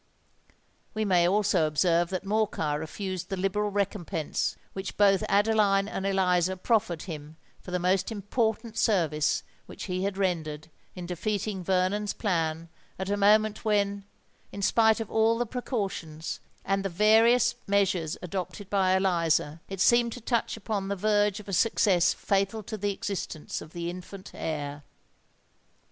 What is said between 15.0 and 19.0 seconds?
all the precautions and the various measures adopted by